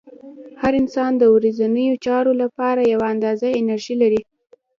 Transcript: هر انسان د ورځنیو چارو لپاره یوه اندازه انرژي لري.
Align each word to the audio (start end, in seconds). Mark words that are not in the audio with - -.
هر 0.61 0.73
انسان 0.81 1.11
د 1.17 1.23
ورځنیو 1.35 2.01
چارو 2.05 2.33
لپاره 2.41 2.81
یوه 2.93 3.05
اندازه 3.13 3.47
انرژي 3.61 3.95
لري. 4.01 4.21